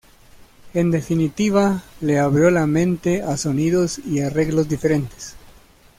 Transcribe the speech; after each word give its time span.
En 0.73 0.89
definitiva 0.89 1.83
le 1.99 2.17
abrió 2.17 2.49
la 2.49 2.65
mente 2.65 3.21
a 3.21 3.37
sonidos 3.37 3.99
y 3.99 4.21
arreglos 4.21 4.67
diferentes. 4.67 5.35